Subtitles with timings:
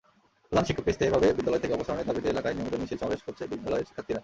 [0.47, 4.19] প্রধান শিক্ষককে স্থায়ীভাবে বিদ্যালয় থেকে অপসারণের দাবিতে এলাকায় নিয়মিত মিছিল-সমাবেশ করছে বিদ্যালয়ের শিক্ষার্থীরা।